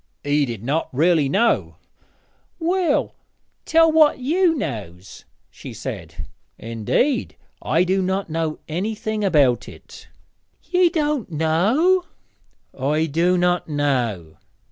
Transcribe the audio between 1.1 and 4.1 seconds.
know.' 'Well, tell